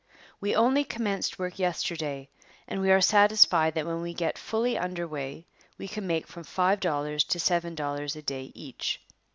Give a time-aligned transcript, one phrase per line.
[0.39, 2.27] We only commenced work yesterday
[2.67, 5.45] and we are satisfied that when we get fully under way
[5.77, 8.99] we can make from five dollars to seven dollars a day each.